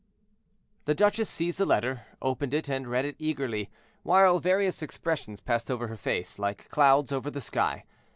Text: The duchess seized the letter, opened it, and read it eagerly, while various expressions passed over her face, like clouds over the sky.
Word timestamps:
The 0.85 0.95
duchess 0.95 1.29
seized 1.29 1.59
the 1.59 1.65
letter, 1.67 2.07
opened 2.23 2.55
it, 2.55 2.67
and 2.67 2.87
read 2.87 3.05
it 3.05 3.15
eagerly, 3.19 3.69
while 4.01 4.39
various 4.39 4.81
expressions 4.81 5.39
passed 5.39 5.69
over 5.69 5.89
her 5.89 5.95
face, 5.95 6.39
like 6.39 6.67
clouds 6.71 7.11
over 7.11 7.29
the 7.29 7.39
sky. 7.39 7.83